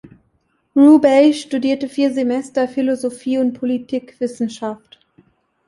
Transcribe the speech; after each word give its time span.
Rubey 0.75 1.31
studierte 1.31 1.87
vier 1.87 2.11
Semester 2.11 2.67
Philosophie 2.67 3.37
und 3.37 3.53
Politikwissenschaft. 3.53 4.97